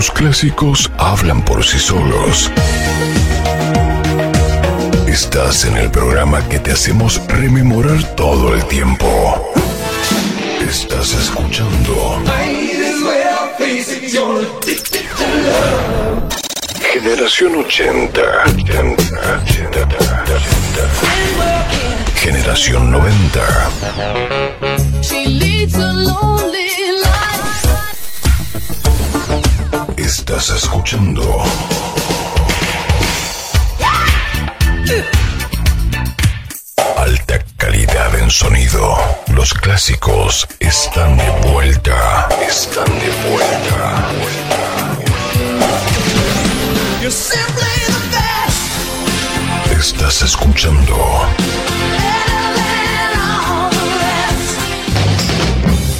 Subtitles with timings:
[0.00, 2.50] sus clásicos hablan por sí solos.
[5.06, 9.52] Estás en el programa que te hacemos rememorar todo el tiempo.
[10.66, 12.22] Estás escuchando.
[16.92, 18.22] Generación 80.
[22.14, 23.70] Generación 90.
[30.00, 31.22] Estás escuchando.
[36.96, 38.96] Alta calidad en sonido.
[39.28, 42.28] Los clásicos están de vuelta.
[42.48, 44.08] Están de vuelta.
[49.78, 50.96] Estás escuchando.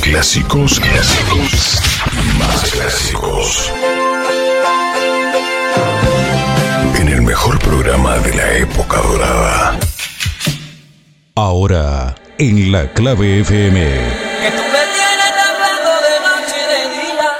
[0.01, 1.81] Clásicos, clásicos
[2.13, 3.73] y más clásicos.
[6.99, 9.79] En el mejor programa de la época dorada.
[11.35, 13.79] Ahora, en la clave FM.
[14.43, 17.31] Que tú me tienes hablando de noche y de día.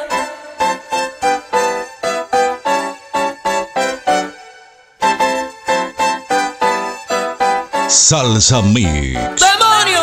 [7.89, 9.41] Salsa Mix.
[9.41, 10.03] ¡Demonio!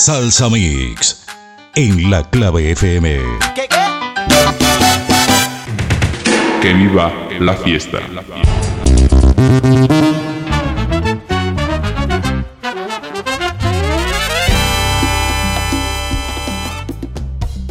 [0.00, 1.26] Salsa Mix.
[1.74, 3.18] En la clave FM.
[3.54, 3.76] ¿Qué qué?
[6.62, 7.98] Que viva la fiesta.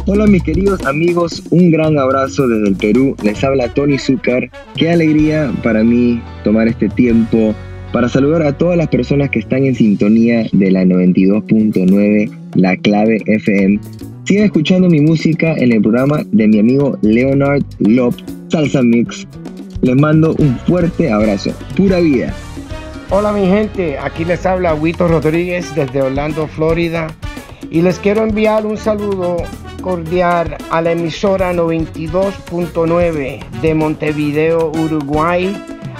[0.06, 3.16] Hola mis queridos amigos, un gran abrazo desde el Perú.
[3.24, 4.48] Les habla Tony Zúcar.
[4.76, 7.56] Qué alegría para mí tomar este tiempo
[7.92, 13.22] para saludar a todas las personas que están en sintonía de la 92.9, la clave
[13.26, 13.80] FM.
[14.24, 18.14] Sigan escuchando mi música en el programa de mi amigo Leonard Lop,
[18.48, 19.26] Salsa Mix.
[19.82, 21.52] Les mando un fuerte abrazo.
[21.76, 22.32] Pura vida.
[23.10, 27.08] Hola mi gente, aquí les habla Huito Rodríguez desde Orlando, Florida
[27.70, 29.38] y les quiero enviar un saludo
[29.80, 35.56] cordial a la emisora 92.9 de Montevideo, Uruguay,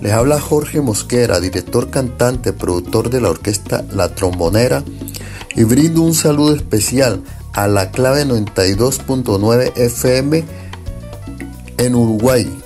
[0.00, 4.82] les habla Jorge Mosquera, director, cantante, productor de la orquesta La Trombonera,
[5.56, 10.44] y brindo un saludo especial a la clave 92.9 FM
[11.78, 12.59] en Uruguay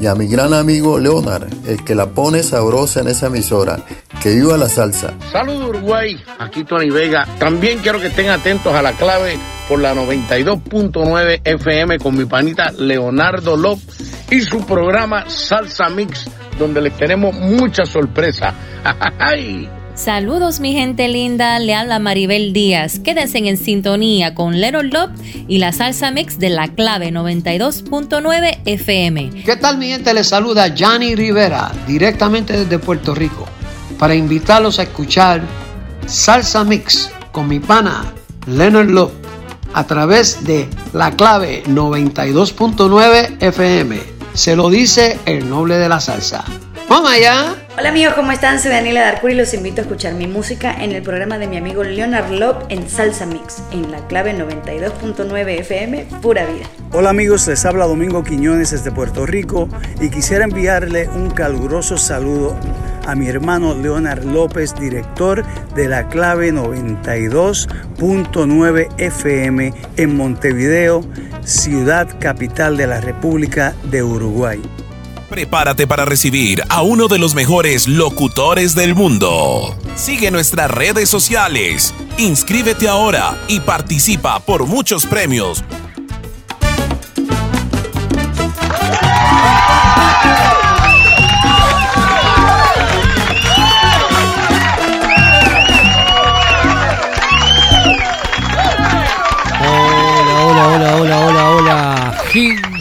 [0.00, 3.78] y a mi gran amigo Leonard, el que la pone sabrosa en esa emisora.
[4.22, 5.14] Que viva la salsa.
[5.30, 7.26] Saludos Uruguay, aquí Tony Vega.
[7.38, 9.38] También quiero que estén atentos a la clave
[9.68, 16.26] por la 92.9 FM con mi panita Leonardo López y su programa Salsa Mix,
[16.58, 18.54] donde les tenemos mucha sorpresa.
[19.18, 19.79] ¡Ay!
[20.02, 23.00] Saludos mi gente linda, le habla Maribel Díaz.
[23.00, 25.10] Quédense en sintonía con Leonard Love
[25.46, 29.42] y la salsa mix de la clave 92.9 FM.
[29.44, 30.14] ¿Qué tal mi gente?
[30.14, 33.46] Les saluda Johnny Rivera directamente desde Puerto Rico
[33.98, 35.42] para invitarlos a escuchar
[36.06, 38.10] Salsa Mix con mi pana
[38.46, 39.12] Leonard Love
[39.74, 44.00] a través de la clave 92.9 FM.
[44.32, 46.42] Se lo dice el noble de la salsa.
[46.88, 47.59] ¡Vamos allá!
[47.78, 48.58] Hola amigos, ¿cómo están?
[48.58, 51.56] Soy Daniela Darcuri y los invito a escuchar mi música en el programa de mi
[51.56, 56.66] amigo Leonard Love en Salsa Mix, en la clave 92.9 FM, pura vida.
[56.90, 59.68] Hola amigos, les habla Domingo Quiñones desde Puerto Rico
[60.00, 62.56] y quisiera enviarle un caluroso saludo
[63.06, 65.44] a mi hermano Leonard López, director
[65.76, 71.04] de la clave 92.9 FM en Montevideo,
[71.44, 74.60] ciudad capital de la República de Uruguay.
[75.30, 79.78] Prepárate para recibir a uno de los mejores locutores del mundo.
[79.94, 85.62] Sigue nuestras redes sociales, inscríbete ahora y participa por muchos premios.
[99.62, 102.18] Hola, hola, hola, hola, hola, hola.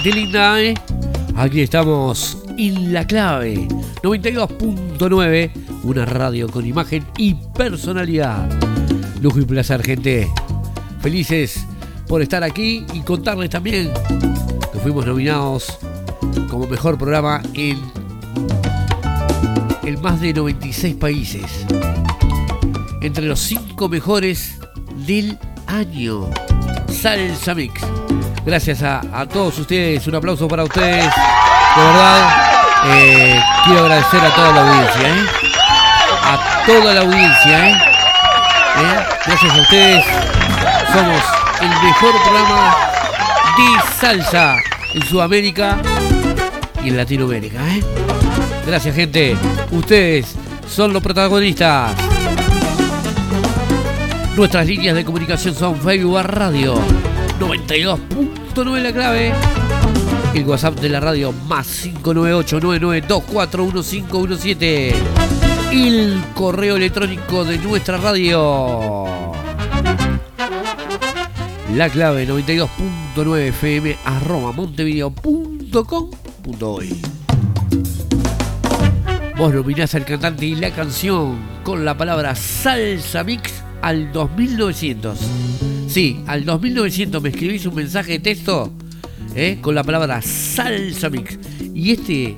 [0.04, 0.74] Linda, ¿eh?
[1.40, 3.66] Aquí estamos en La Clave
[4.04, 5.52] 92.9,
[5.84, 8.50] una radio con imagen y personalidad.
[9.22, 10.30] Lujo y placer, gente.
[11.00, 11.66] Felices
[12.10, 13.90] por estar aquí y contarles también
[14.74, 15.80] que fuimos nominados
[16.50, 17.80] como mejor programa en,
[20.02, 21.66] más de 96 países.
[23.02, 24.60] Entre los 5 mejores
[25.08, 25.38] del
[25.68, 26.30] año.
[26.90, 27.82] Salsa Mix.
[28.50, 31.06] Gracias a, a todos ustedes, un aplauso para ustedes.
[31.06, 32.30] De verdad,
[32.88, 35.25] eh, quiero agradecer a toda la audiencia, ¿eh?
[36.24, 37.74] A toda la audiencia, ¿eh?
[37.74, 39.06] ¿Eh?
[39.28, 40.06] Gracias a ustedes,
[40.92, 41.22] somos
[41.62, 42.75] el mejor programa
[43.56, 44.56] de salsa
[44.95, 45.78] en Sudamérica
[46.84, 47.84] y en Latinoamérica, ¿eh?
[48.66, 49.38] Gracias, gente.
[49.69, 50.36] Ustedes
[50.68, 51.92] son los protagonistas.
[54.36, 56.81] Nuestras líneas de comunicación son Facebook Radio
[58.56, 59.31] 92.9 la clave.
[60.34, 64.94] El WhatsApp de la radio más 598-99241517.
[65.72, 69.06] El correo electrónico de nuestra radio.
[71.75, 77.02] La clave 92.9 fm arroba montevideo.com.hoy.
[79.38, 85.69] Vos nominás al cantante y la canción con la palabra salsa mix al 2900.
[85.90, 88.72] Sí, al 2900 me escribís un mensaje de texto
[89.34, 89.58] ¿eh?
[89.60, 91.40] con la palabra salsa mix.
[91.74, 92.38] Y este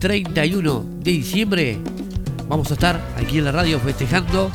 [0.00, 1.78] 31 de diciembre
[2.46, 4.50] vamos a estar aquí en la radio festejando,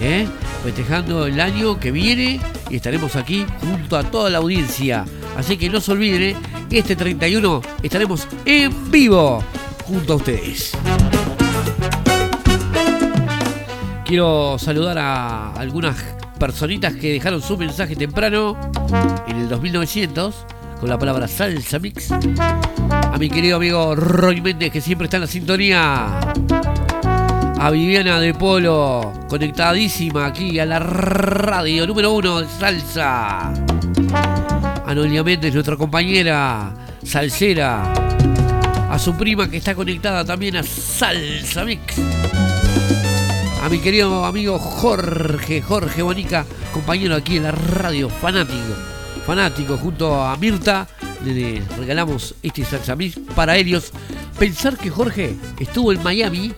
[0.00, 0.26] ¿eh?
[0.64, 2.40] festejando el año que viene
[2.70, 5.04] y estaremos aquí junto a toda la audiencia.
[5.36, 6.36] Así que no se olviden, ¿eh?
[6.70, 9.44] este 31 estaremos en vivo
[9.84, 10.72] junto a ustedes.
[14.06, 18.56] Quiero saludar a algunas personitas que dejaron su mensaje temprano
[19.26, 20.34] en el 2900
[20.78, 22.10] con la palabra salsa mix.
[22.12, 26.20] A mi querido amigo Roy Méndez que siempre está en la sintonía.
[27.58, 33.48] A Viviana de Polo, conectadísima aquí a la radio número uno de salsa.
[33.48, 36.72] A Noelia Méndez, nuestra compañera
[37.02, 37.92] salsera.
[38.90, 42.00] A su prima que está conectada también a Salsa Mix
[43.66, 48.62] a mi querido amigo Jorge, Jorge Bonica, compañero aquí en la radio, fanático,
[49.26, 50.86] fanático, junto a Mirta,
[51.24, 53.90] le regalamos este Salsa Mix para ellos.
[54.38, 56.54] Pensar que Jorge estuvo en Miami,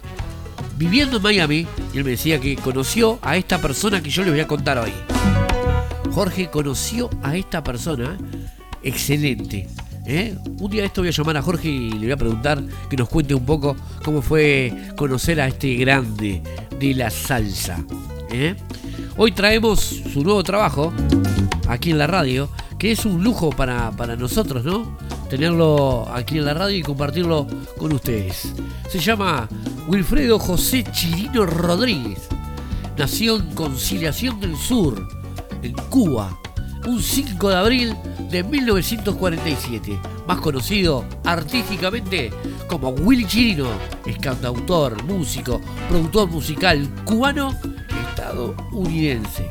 [0.77, 4.33] viviendo en Miami, y él me decía que conoció a esta persona que yo les
[4.33, 4.93] voy a contar hoy.
[6.13, 8.19] Jorge conoció a esta persona,
[8.83, 9.67] excelente.
[10.09, 10.37] ¿Eh?
[10.59, 12.97] Un día de esto voy a llamar a Jorge y le voy a preguntar que
[12.97, 16.43] nos cuente un poco cómo fue conocer a este grande
[16.81, 17.85] de la salsa.
[18.33, 18.57] ¿eh?
[19.17, 20.93] Hoy traemos su nuevo trabajo
[21.69, 22.49] aquí en la radio,
[22.79, 24.97] que es un lujo para, para nosotros, ¿no?
[25.29, 27.47] Tenerlo aquí en la radio y compartirlo
[27.77, 28.55] con ustedes.
[28.89, 29.47] Se llama
[29.87, 32.29] Wilfredo José Chirino Rodríguez.
[32.97, 35.07] Nació en Conciliación del Sur,
[35.63, 36.37] en Cuba,
[36.89, 37.97] un 5 de abril
[38.31, 42.31] de 1947, más conocido artísticamente
[42.67, 43.69] como Willy Chirino,
[44.07, 47.55] es cantautor, músico, productor musical cubano
[48.09, 49.51] estadounidense,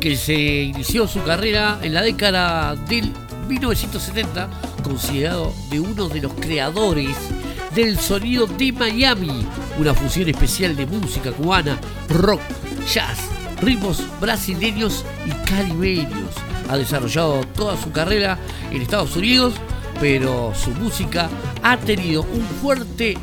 [0.00, 3.12] que se inició su carrera en la década del
[3.46, 4.50] 1970,
[4.82, 7.16] considerado de uno de los creadores
[7.76, 9.46] del sonido de Miami,
[9.78, 11.78] una fusión especial de música cubana,
[12.08, 12.40] rock,
[12.92, 16.30] jazz, ritmos brasileños y caribeños.
[16.68, 18.38] Ha desarrollado toda su carrera
[18.70, 19.54] en Estados Unidos,
[20.00, 21.28] pero su música
[21.62, 23.16] ha tenido un fuerte,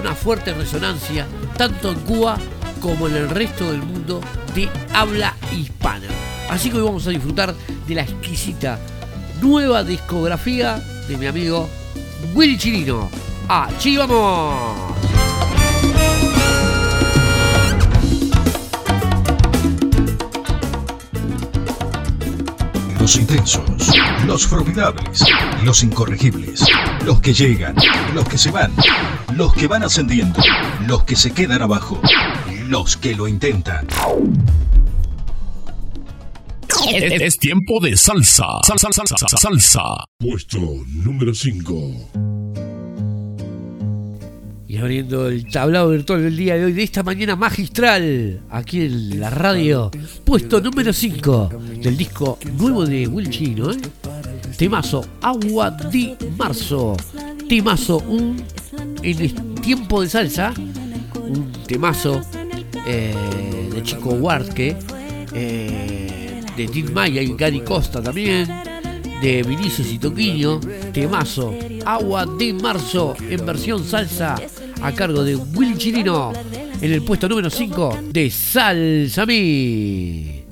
[0.00, 2.38] una fuerte resonancia tanto en Cuba
[2.80, 4.20] como en el resto del mundo
[4.54, 6.08] de habla hispana.
[6.50, 7.54] Así que hoy vamos a disfrutar
[7.86, 8.78] de la exquisita
[9.40, 10.76] nueva discografía
[11.08, 11.68] de mi amigo
[12.34, 13.10] Willy Chirino.
[13.48, 15.31] ¡Allí vamos!
[23.12, 23.92] Los intensos,
[24.26, 25.22] los formidables,
[25.64, 26.64] los incorregibles,
[27.04, 27.74] los que llegan,
[28.14, 28.72] los que se van,
[29.34, 30.40] los que van ascendiendo,
[30.86, 32.00] los que se quedan abajo,
[32.68, 33.86] los que lo intentan.
[36.90, 38.46] Es, es tiempo de salsa.
[38.66, 40.04] Salsa, salsa, salsa, salsa.
[40.18, 42.41] Puesto número 5.
[44.82, 49.30] Abriendo el tablado virtual del día de hoy, de esta mañana magistral, aquí en la
[49.30, 49.92] radio,
[50.24, 53.76] puesto número 5 del disco nuevo de Will Chino, ¿eh?
[54.58, 56.96] Temazo, Agua de Marzo.
[57.48, 58.42] Temazo, un
[59.04, 62.20] en el tiempo de salsa, un temazo
[62.84, 63.14] eh,
[63.72, 64.76] de Chico Huarque,
[65.32, 68.48] eh, de Tim Maya y Gary Costa también,
[69.22, 70.58] de Vinicius y Toquiño,
[70.92, 71.54] temazo,
[71.86, 74.34] Agua de Marzo en versión salsa
[74.82, 76.32] a cargo de Willy Chirino
[76.80, 80.42] en el puesto número 5 de Salsa Mi.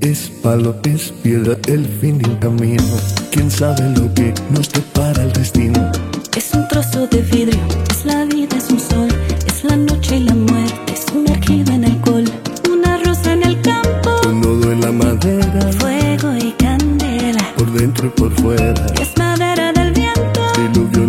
[0.00, 2.82] Es palo, es piedra, el fin de un camino.
[3.30, 5.90] Quién sabe lo que nos depara el destino.
[6.36, 7.58] Es un trozo de vidrio,
[7.90, 9.08] es la vida, es un sol,
[9.46, 12.24] es la noche y la muerte, sumergida en alcohol.
[12.70, 17.54] Una rosa en el campo, Un nudo en la madera, fuego y candela.
[17.56, 18.86] por dentro y por fuera.
[19.00, 19.07] Es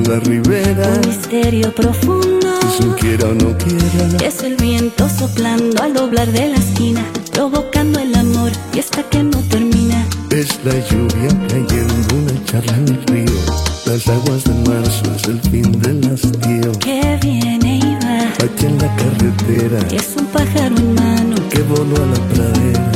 [0.10, 0.88] la ribera.
[0.88, 2.50] un misterio profundo.
[2.75, 4.25] Si quiera o no quiera.
[4.25, 9.22] Es el viento soplando al doblar de la esquina, provocando el amor y hasta que
[9.22, 10.04] no termina.
[10.32, 13.39] Es la lluvia cayendo, una charla en el río.
[13.86, 16.72] Las aguas de marzo es el fin del hastío.
[16.80, 21.96] Que viene y va, Aquí en la carretera, es un pájaro en mano, que voló
[21.96, 22.92] a la pradera.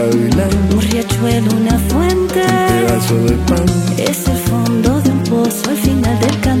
[0.00, 2.40] Gavilán, un riachuelo, una fuente.
[2.40, 3.66] pedazo de pan.
[3.98, 6.59] Es el fondo de un pozo al final del camino.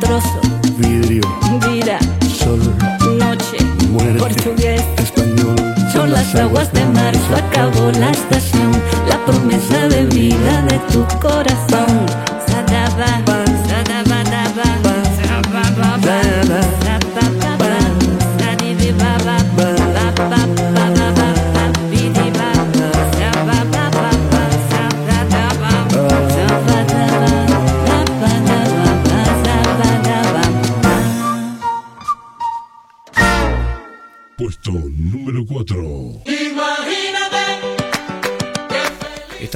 [0.00, 0.40] Trozo,
[0.78, 1.22] vidrio,
[1.68, 1.98] vida,
[2.38, 2.60] sol,
[3.18, 3.58] noche,
[3.90, 4.82] muerte, portugués.
[4.98, 5.56] español.
[5.92, 8.72] Son las aguas de marzo, acabó la estación,
[9.08, 12.06] la promesa de vida de tu corazón.
[12.46, 13.22] Sadaba,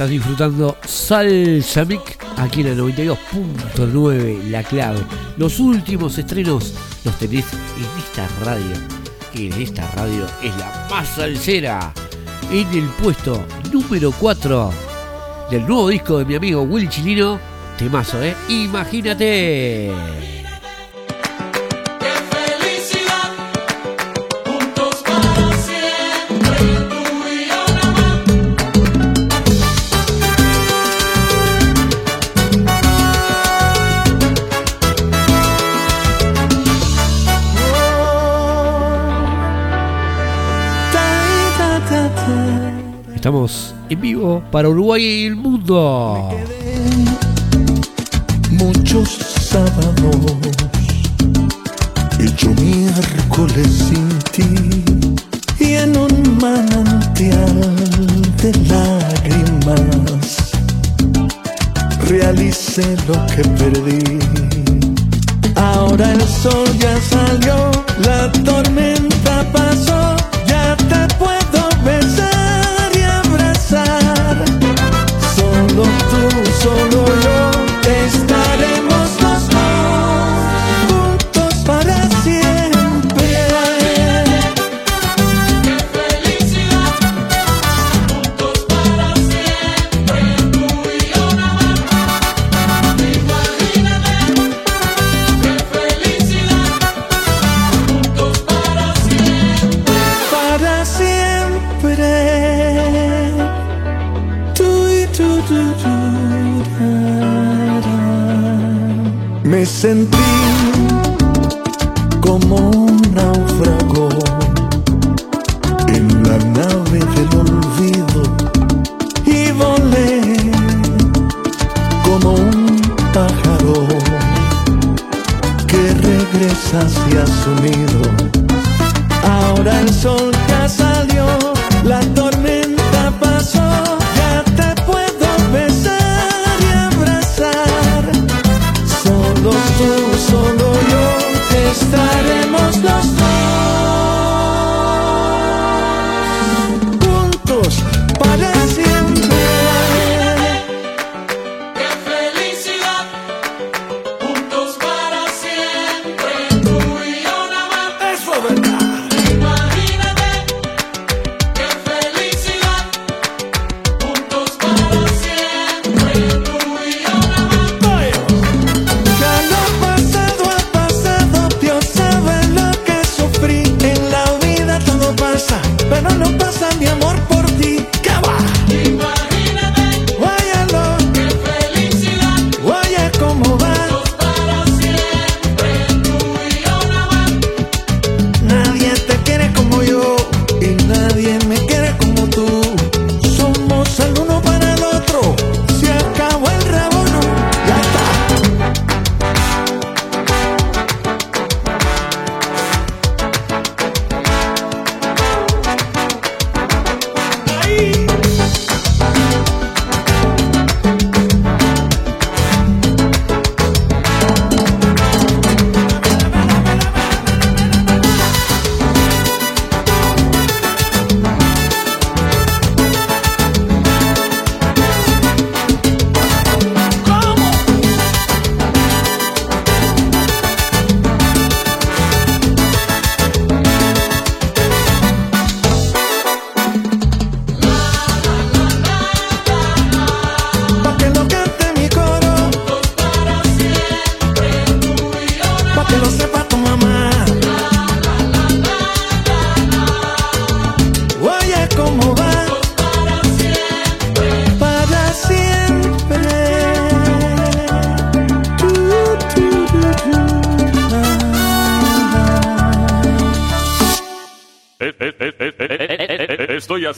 [0.07, 4.99] Disfrutando Salsa Mic aquí en la 92.9 La Clave.
[5.37, 6.73] Los últimos estrenos
[7.05, 8.75] los tenés en esta radio.
[9.31, 11.93] Que en esta radio es la más salsera.
[12.51, 14.71] En el puesto número 4
[15.49, 17.39] del nuevo disco de mi amigo Willy Chilino.
[17.77, 18.35] Temazo, ¿eh?
[18.49, 19.91] Imagínate.
[43.93, 46.29] En vivo para Uruguay y el mundo.
[48.49, 49.09] muchos
[49.51, 50.37] sábados,
[52.19, 54.83] hecho miércoles sin ti,
[55.59, 57.75] y en un manantial
[58.41, 59.81] de lágrimas
[62.07, 64.19] realicé lo que perdí.
[65.55, 67.71] Ahora el sol ya salió,
[68.05, 70.15] la tormenta pasó,
[109.83, 110.22] ra.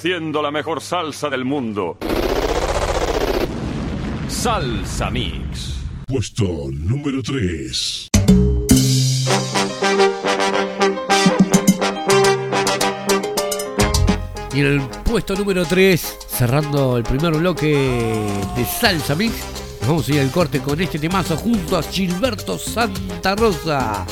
[0.05, 1.97] Haciendo la mejor salsa del mundo.
[4.27, 5.77] Salsa Mix.
[6.05, 8.09] Puesto número 3.
[14.53, 17.73] Y en el puesto número 3, cerrando el primer bloque
[18.55, 19.33] de Salsa Mix,
[19.79, 24.05] nos vamos a ir al corte con este temazo junto a Gilberto Santa Rosa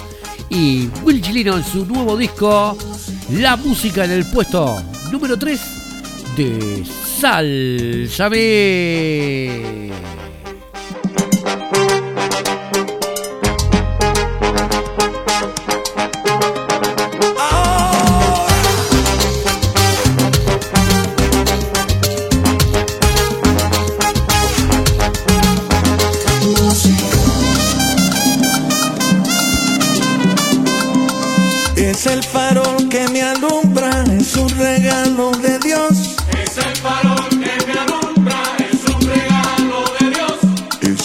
[0.50, 2.76] y Will Chilino en su nuevo disco,
[3.34, 5.83] La música en el puesto número 3
[6.36, 10.33] de Salsa Mix.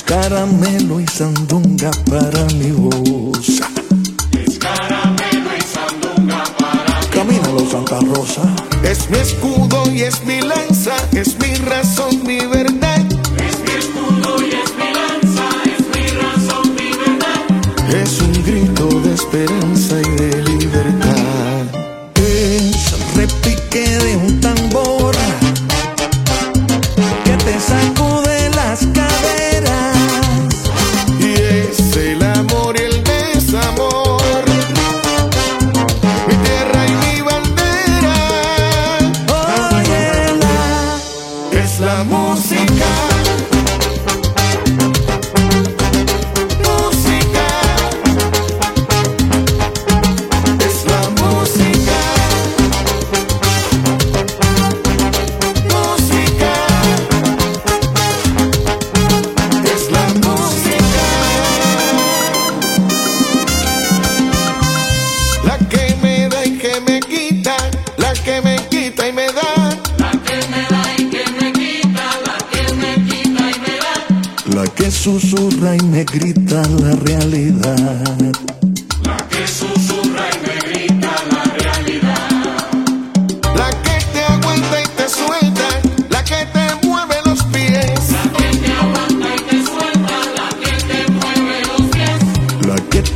[0.09, 3.61] Caramelo y sandunga para mi voz.
[4.33, 8.43] Es caramelo y sandunga para mi Camínalo, Santa Rosa.
[8.83, 12.68] Es mi escudo y es mi lanza, es mi razón, mi verdad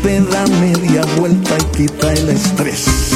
[0.02, 3.11] te da media vuelta y quita el estrés.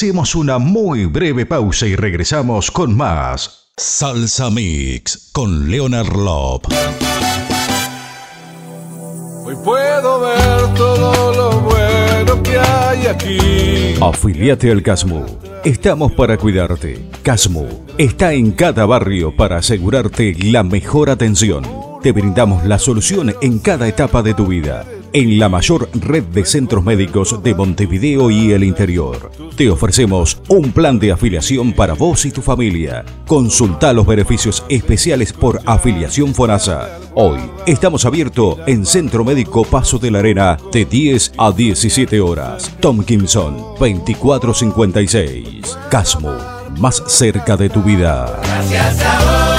[0.00, 6.64] Hacemos una muy breve pausa y regresamos con más Salsa Mix con Leonard Lop.
[9.44, 13.38] Hoy puedo ver todo lo bueno que hay aquí.
[14.00, 15.26] Afiliate al Casmo.
[15.66, 17.10] Estamos para cuidarte.
[17.22, 21.62] Casmo está en cada barrio para asegurarte la mejor atención.
[22.02, 26.44] Te brindamos la solución en cada etapa de tu vida en la mayor red de
[26.44, 29.30] centros médicos de Montevideo y el interior.
[29.56, 33.04] Te ofrecemos un plan de afiliación para vos y tu familia.
[33.26, 36.98] Consulta los beneficios especiales por afiliación FONASA.
[37.14, 42.70] Hoy estamos abiertos en Centro Médico Paso de la Arena de 10 a 17 horas.
[42.80, 45.78] Tomkinson 2456.
[45.90, 46.36] Casmo,
[46.78, 48.40] más cerca de tu vida.
[48.42, 49.49] Gracias a vos.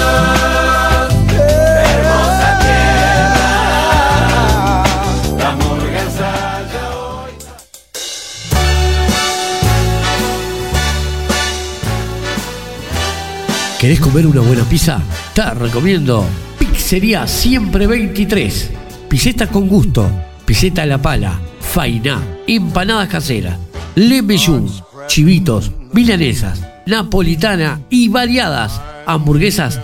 [13.81, 15.01] ¿Querés comer una buena pizza?
[15.33, 16.23] Te recomiendo
[16.59, 18.69] Pizzería Siempre 23.
[19.09, 20.07] Pisetas con gusto,
[20.45, 23.57] piseta a la pala, fainá, empanadas caseras,
[23.95, 24.71] lemeyún,
[25.07, 29.79] chivitos, milanesas, napolitana y variadas, hamburguesas,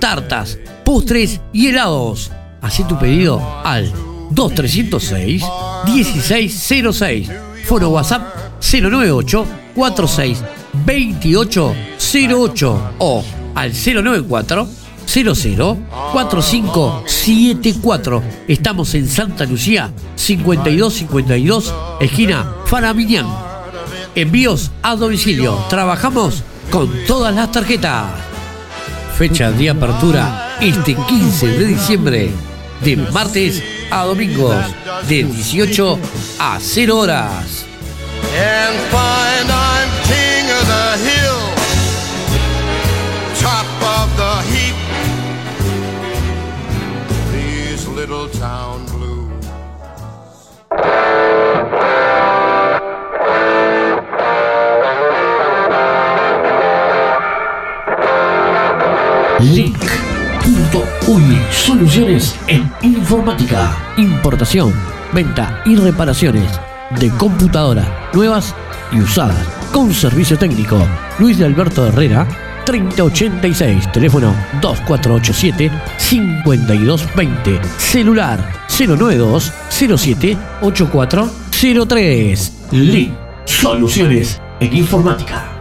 [0.00, 2.32] tartas, postres y helados.
[2.62, 3.92] Hacé tu pedido al
[4.30, 5.44] 2306
[5.84, 7.30] 1606.
[7.66, 10.42] Foro WhatsApp 098 46
[10.86, 13.22] 2808 o
[13.54, 14.68] al 094
[15.06, 15.78] 00
[16.12, 18.22] 4574.
[18.48, 23.26] Estamos en Santa Lucía 5252, esquina Faramiñán.
[24.14, 25.54] Envíos a domicilio.
[25.68, 28.06] Trabajamos con todas las tarjetas.
[29.16, 32.30] Fecha de apertura este 15 de diciembre,
[32.82, 34.56] de martes a domingos,
[35.08, 35.98] de 18
[36.38, 37.64] a 0 horas.
[59.42, 64.72] Link.uy Soluciones en informática, importación,
[65.12, 66.48] venta y reparaciones
[67.00, 68.54] de computadoras nuevas
[68.92, 70.86] y usadas con servicio técnico.
[71.18, 72.28] Luis de Alberto Herrera
[72.64, 82.52] 3086, teléfono 2487 5220, celular 092 07 8403.
[82.70, 83.12] Link
[83.44, 85.51] Soluciones en informática.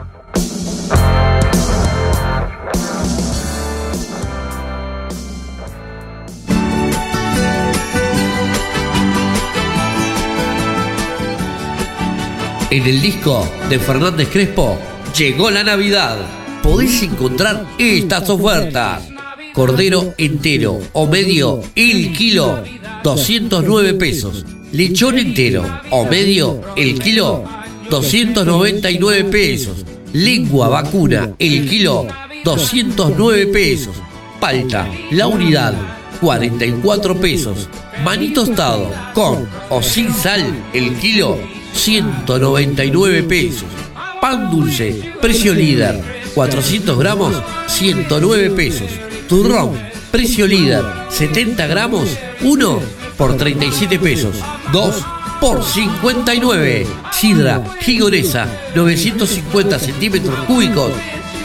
[12.71, 14.79] En el disco de Fernández Crespo
[15.17, 16.17] llegó la Navidad.
[16.63, 19.09] Podéis encontrar estas ofertas.
[19.53, 22.63] Cordero entero o medio, el kilo,
[23.03, 24.45] 209 pesos.
[24.71, 27.43] Lechón entero o medio, el kilo,
[27.89, 29.85] 299 pesos.
[30.13, 32.07] Lengua vacuna, el kilo,
[32.45, 33.97] 209 pesos.
[34.39, 35.73] Palta, la unidad,
[36.21, 37.67] 44 pesos.
[38.05, 41.37] Maní tostado, con o sin sal, el kilo,
[41.73, 43.67] 199 pesos.
[44.21, 45.99] Pan dulce, precio líder,
[46.35, 47.33] 400 gramos,
[47.67, 48.89] 109 pesos.
[49.27, 49.71] Turrón,
[50.11, 52.09] precio líder, 70 gramos,
[52.41, 52.79] 1
[53.17, 54.35] por 37 pesos.
[54.71, 55.05] 2
[55.39, 56.87] por 59.
[57.11, 60.91] Sidra, gigonesa, 950 centímetros cúbicos,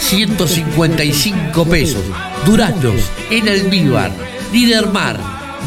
[0.00, 2.02] 155 pesos.
[2.44, 4.12] Duraznos, en almíbar,
[4.52, 5.18] Lidermar,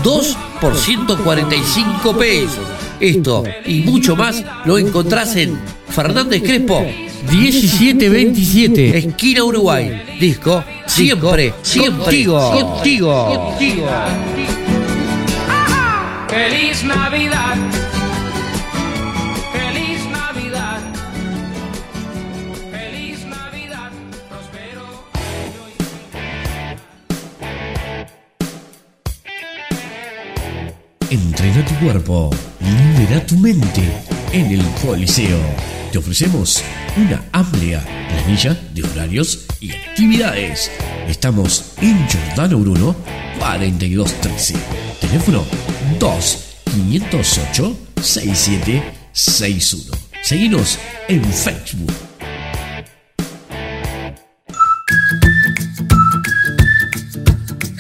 [0.04, 2.79] 2 por 145 pesos.
[3.00, 5.58] Esto y mucho más lo encontrás en
[5.90, 6.86] Fernández Crespo
[7.32, 10.18] 1727, esquina Uruguay.
[10.20, 12.52] Disco siempre, siempre contigo.
[12.52, 13.30] contigo.
[16.28, 17.99] Feliz Navidad.
[31.12, 33.82] Entrena tu cuerpo, libera tu mente
[34.32, 35.40] en el Coliseo.
[35.92, 36.64] Te ofrecemos
[36.98, 40.70] una amplia planilla de horarios y actividades.
[41.08, 42.96] Estamos en Giordano Bruno
[43.40, 44.54] 4213.
[45.02, 45.44] Teléfono
[46.00, 46.38] 2
[46.76, 49.98] 508 6761.
[50.22, 52.09] Seguinos en Facebook.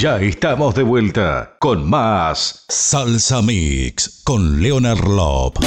[0.00, 5.58] Ya estamos de vuelta con más Salsa Mix con Leonard Lop.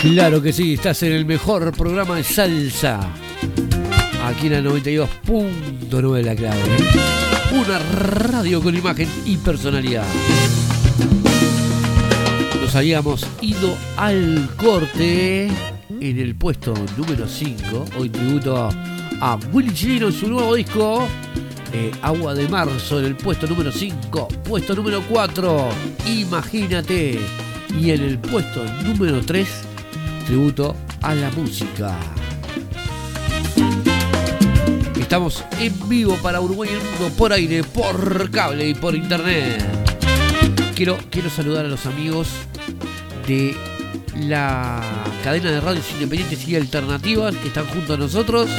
[0.00, 3.08] Claro que sí, estás en el mejor programa de salsa
[4.26, 6.58] Aquí en la 92.9 de la clave.
[6.60, 7.54] ¿eh?
[7.54, 10.04] Una radio con imagen y personalidad.
[12.60, 15.46] Nos habíamos ido al corte
[16.00, 17.84] en el puesto número 5.
[17.98, 18.68] Hoy tributo
[19.20, 21.06] a Willy Chilino en su nuevo disco.
[21.72, 24.28] eh, Agua de Marzo en el puesto número 5.
[24.44, 25.68] Puesto número 4.
[26.08, 27.20] Imagínate.
[27.80, 29.46] Y en el puesto número 3.
[30.26, 31.96] Tributo a la música.
[35.06, 39.64] Estamos en vivo para Uruguay y el mundo por aire, por cable y por internet.
[40.74, 42.26] Quiero, quiero saludar a los amigos
[43.24, 43.54] de
[44.16, 44.82] la
[45.22, 48.50] cadena de radios independientes y alternativas que están junto a nosotros,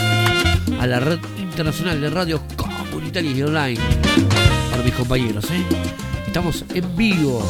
[0.80, 3.82] a la red internacional de radios comunitarias y online.
[4.72, 5.66] Para mis compañeros, ¿eh?
[6.28, 7.46] Estamos en vivo,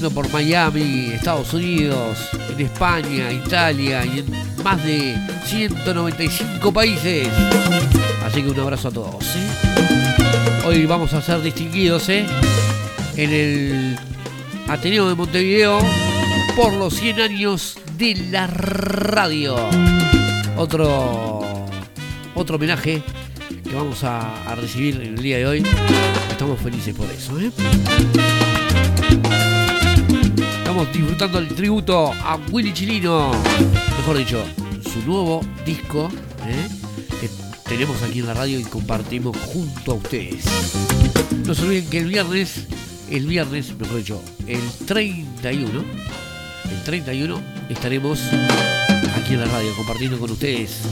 [0.00, 2.18] por Miami, Estados Unidos,
[2.50, 4.26] en España, Italia y en
[4.62, 7.28] más de 195 países.
[8.24, 9.24] Así que un abrazo a todos.
[9.24, 10.62] ¿eh?
[10.66, 12.26] Hoy vamos a ser distinguidos ¿eh?
[13.16, 13.98] en el
[14.68, 15.78] Ateneo de Montevideo
[16.54, 19.56] por los 100 años de la radio.
[20.58, 21.42] Otro,
[22.34, 23.02] otro homenaje
[23.64, 25.62] que vamos a, a recibir en el día de hoy.
[26.30, 27.40] Estamos felices por eso.
[27.40, 27.50] ¿eh?
[30.76, 33.30] Disfrutando el tributo a Willy Chilino.
[33.96, 34.44] Mejor dicho,
[34.92, 36.10] su nuevo disco
[36.46, 36.68] ¿eh?
[37.18, 37.30] que
[37.66, 40.44] tenemos aquí en la radio y compartimos junto a ustedes.
[41.46, 42.66] No se olviden que el viernes,
[43.10, 45.82] el viernes, mejor dicho, el 31,
[46.70, 48.20] el 31 estaremos
[49.16, 50.82] aquí en la radio compartiendo con ustedes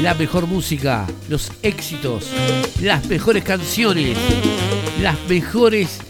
[0.00, 2.30] la mejor música, los éxitos,
[2.80, 4.16] las mejores canciones,
[5.02, 6.00] las mejores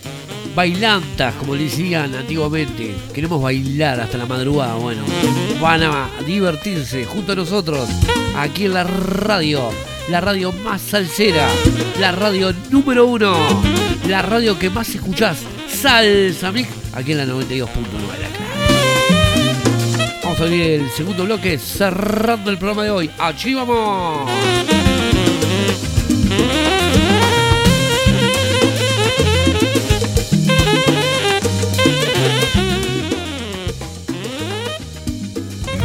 [0.54, 2.94] bailantas, como le decían antiguamente.
[3.12, 4.74] Queremos bailar hasta la madrugada.
[4.74, 5.02] Bueno,
[5.60, 7.88] van a divertirse junto a nosotros
[8.36, 9.70] aquí en la radio.
[10.08, 11.48] La radio más salsera,
[11.98, 13.34] la radio número uno,
[14.06, 17.68] la radio que más escuchás, Salsa Mix, aquí en la 92.9.
[20.22, 23.10] Vamos a abrir el segundo bloque cerrando el programa de hoy.
[23.18, 24.73] ¡Allí vamos!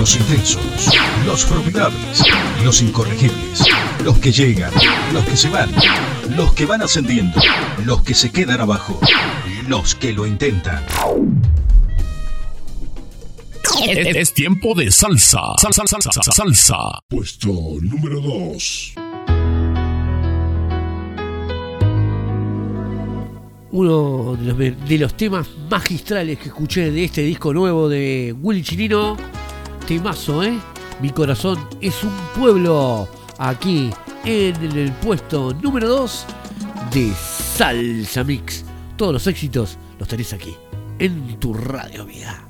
[0.10, 0.90] Los intensos,
[1.24, 2.24] los formidables,
[2.64, 3.64] los incorregibles,
[4.04, 4.72] los que llegan,
[5.14, 5.70] los que se van,
[6.36, 7.40] los que van ascendiendo,
[7.86, 9.00] los que se quedan abajo,
[9.68, 10.84] los que lo intentan.
[13.86, 15.42] Es, es tiempo de salsa.
[15.60, 16.76] Salsa, salsa, salsa, salsa.
[17.08, 18.94] Puesto número 2.
[23.74, 28.64] Uno de los, de los temas magistrales que escuché de este disco nuevo de Willy
[28.64, 29.16] Chilino.
[29.90, 30.60] Temazo, ¿eh?
[31.02, 33.10] Mi corazón es un pueblo.
[33.40, 33.90] Aquí
[34.24, 36.26] en el puesto número 2
[36.94, 38.64] de Salsa Mix.
[38.96, 40.56] Todos los éxitos los tenés aquí,
[41.00, 42.49] en tu radio, amiga.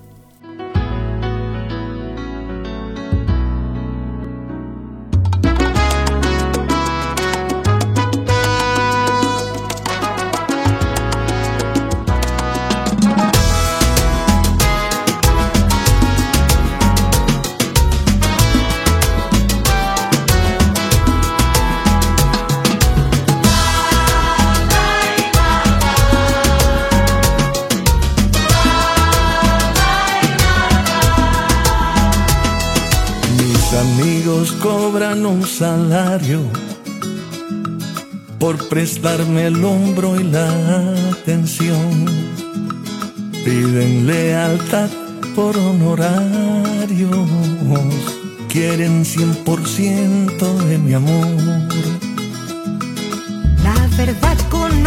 [35.02, 36.41] Un salario
[38.38, 42.06] por prestarme el hombro y la atención.
[43.45, 44.89] Piden lealtad
[45.38, 47.10] por honorarios,
[48.50, 51.28] quieren 100% de mi amor.
[53.64, 54.84] La verdad con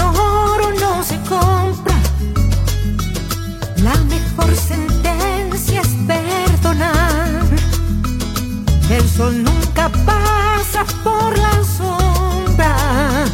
[9.02, 13.24] El sol nunca pasa por la sombra.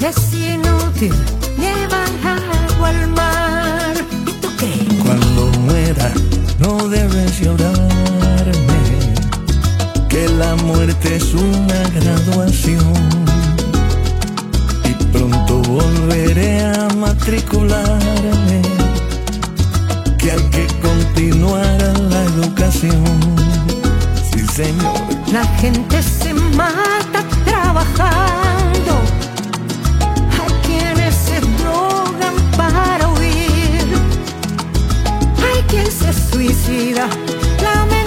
[0.00, 1.14] Es inútil
[1.56, 3.94] llevar agua al mar.
[4.26, 4.72] ¿Y tú qué?
[5.04, 6.12] Cuando muera,
[6.58, 8.80] no debes llorarme,
[10.08, 12.92] que la muerte es una graduación.
[14.84, 18.62] Y pronto volveré a matricularme,
[20.18, 21.78] que hay que continuar
[22.10, 23.63] la educación.
[25.32, 28.92] La gente se mata trabajando.
[30.30, 33.96] Hay quienes se drogan para huir.
[35.44, 37.08] Hay quien se suicida.
[37.62, 38.04] La muerte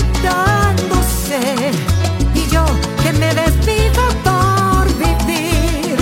[2.33, 2.65] y yo
[3.03, 5.97] que me despido por vivir.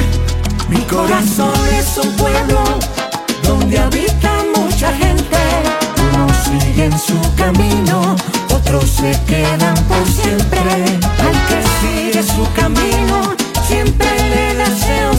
[0.69, 2.63] Mi corazón es un pueblo
[3.43, 5.37] donde habita mucha gente.
[6.13, 8.15] Unos siguen su camino,
[8.65, 10.59] otros se quedan por siempre.
[11.19, 13.35] Al que sigue su camino,
[13.67, 15.14] siempre le deseo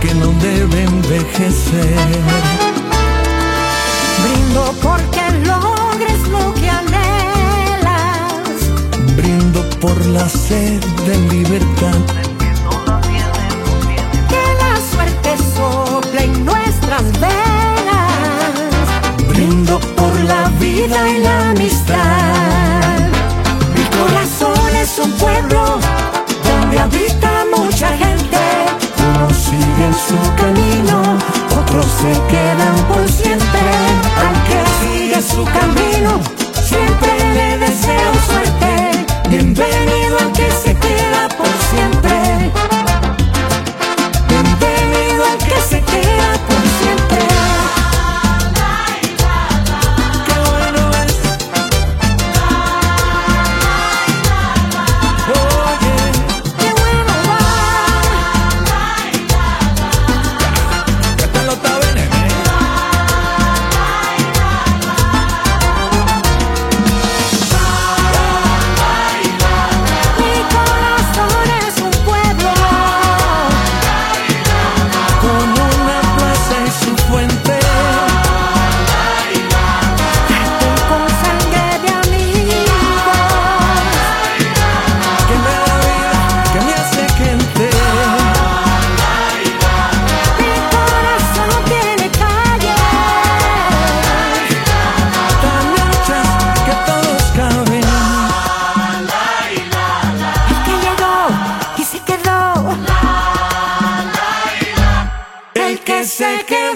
[0.00, 1.96] que no debe envejecer.
[4.22, 7.96] Brindo porque logres lo que anhelas.
[9.16, 11.98] Brindo por la sed de libertad.
[14.28, 18.92] Que la suerte sople en nuestras venas.
[19.28, 22.17] Brindo por la vida y la amistad.
[29.98, 31.02] Su camino,
[31.60, 33.60] Otros se quedan por siempre.
[34.24, 36.20] Al que sigue su camino,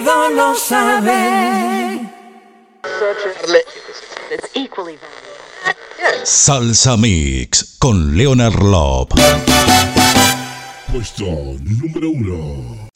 [0.03, 2.01] quedó lo sabe.
[6.23, 9.13] Salsa Mix con Leonard Lop.
[10.91, 12.89] Puesto número uno.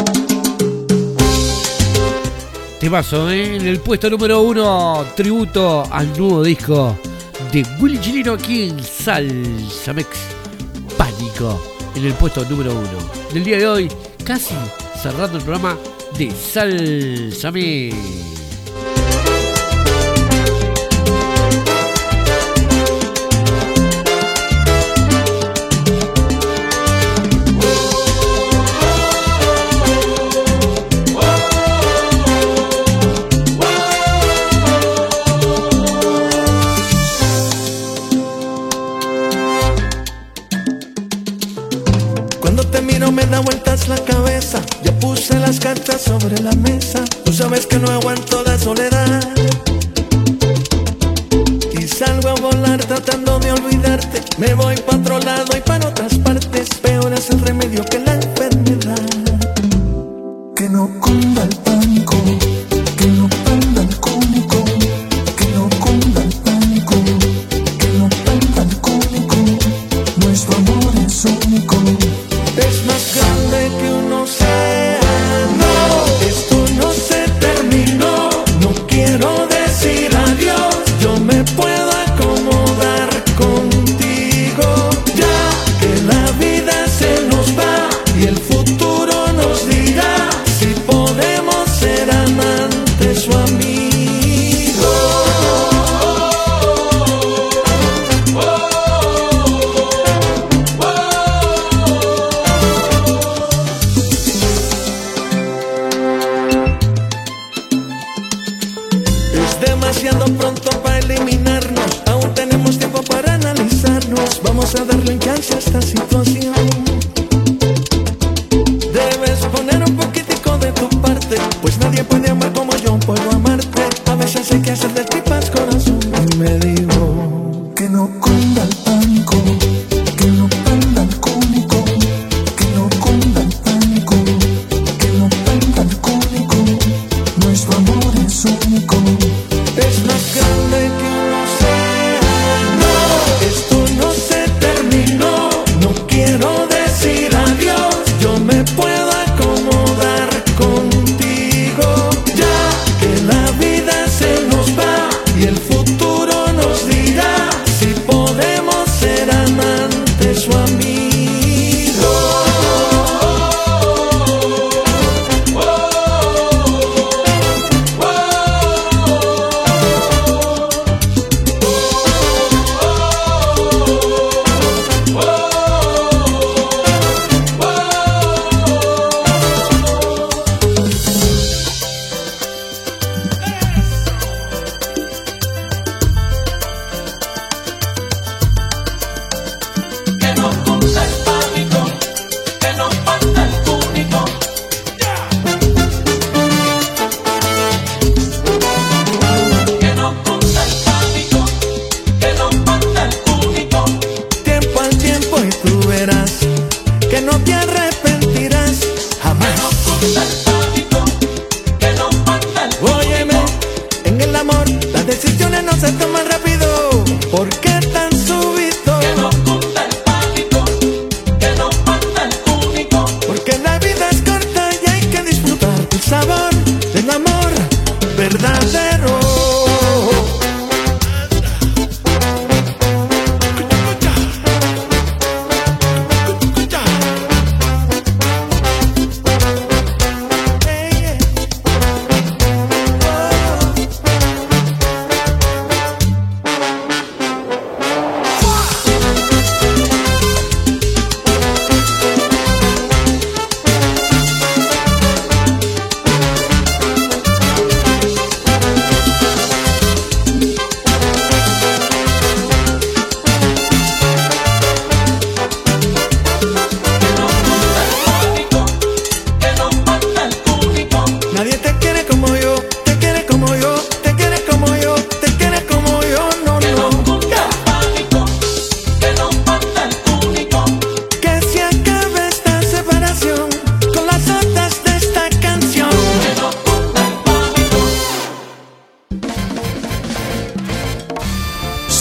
[2.80, 3.56] Temazo, ¿eh?
[3.56, 6.96] En el puesto número uno, tributo al nuevo disco
[7.52, 10.10] de Willy Chilino aquí en Salsa Mex.
[10.98, 11.62] Pánico,
[11.96, 13.12] en el puesto número uno.
[13.34, 13.92] Del día de hoy,
[14.24, 14.54] casi
[15.02, 15.78] cerrando el programa
[16.18, 17.52] de Salsa.
[46.28, 47.06] Sobre la mesa.
[47.24, 49.22] Tú sabes que no aguanto la soledad.
[51.72, 54.22] Y salgo a volar tratando de olvidarte.
[54.38, 56.70] Me voy para otro lado y para otras partes.
[56.82, 58.07] Peor es el remedio que la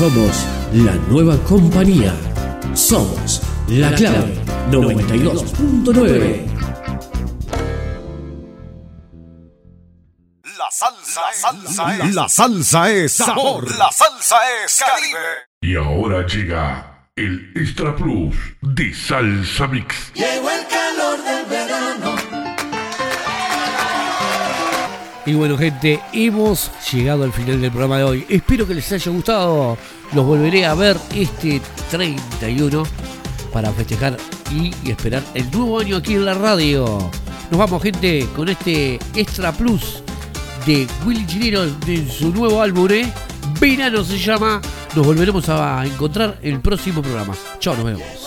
[0.07, 2.14] Somos la nueva compañía.
[2.74, 4.38] Somos la clave
[4.70, 6.46] 92.9.
[10.57, 13.68] La salsa, la salsa, es, la salsa es sabor.
[13.76, 15.18] La salsa es Caribe.
[15.61, 20.12] Y ahora llega el Extra Plus de Salsa Mix.
[20.14, 22.14] Llegó el calor del verano.
[25.26, 28.24] Y bueno, gente, hemos llegado al final del programa de hoy.
[28.28, 29.76] Espero que les haya gustado.
[30.12, 32.84] Los volveré a ver este 31
[33.52, 34.16] para festejar
[34.50, 37.11] y, esperar el nuevo año aquí en la radio.
[37.50, 40.02] Nos vamos, gente, con este Extra Plus
[40.66, 43.12] de Willy Chileno de su nuevo álbum, ¿eh?
[43.61, 44.61] Verano se llama.
[44.94, 47.34] Nos volveremos a encontrar el próximo programa.
[47.59, 48.26] Chao, nos vemos.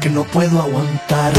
[0.00, 1.32] que no puedo aguantar.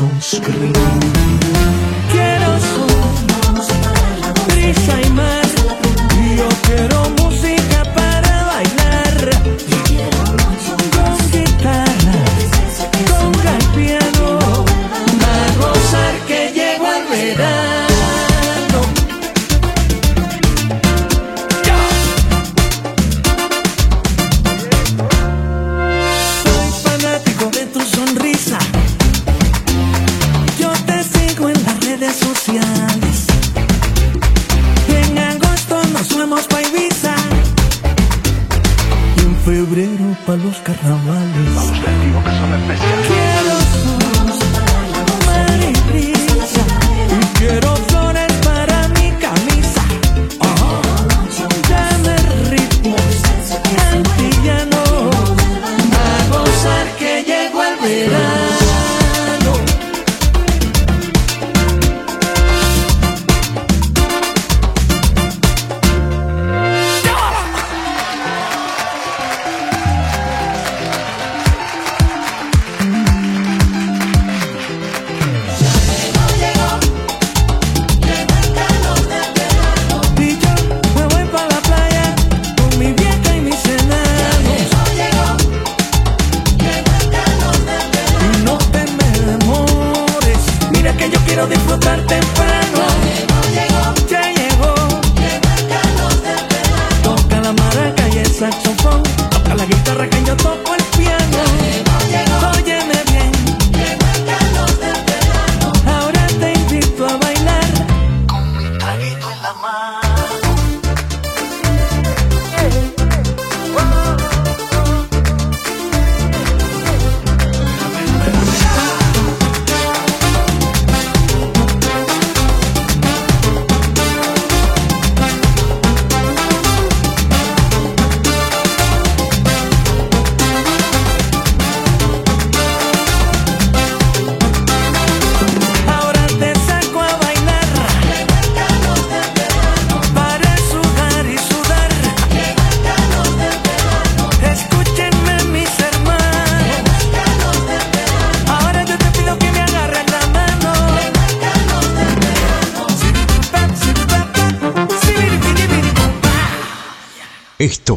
[0.00, 0.75] on screen.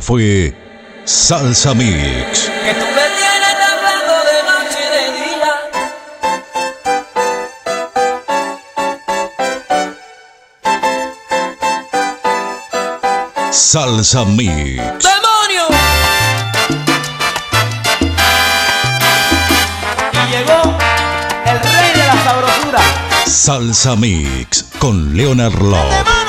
[0.09, 0.55] fue
[1.05, 2.49] Salsa Mix.
[2.65, 2.81] Que de
[4.49, 5.53] noche y de día.
[13.51, 15.03] Salsa Mix.
[15.03, 15.65] ¡Demonio!
[20.11, 20.59] Y llegó
[21.45, 22.81] el rey de la sabrosura.
[23.27, 26.28] Salsa Mix con Leonard Love.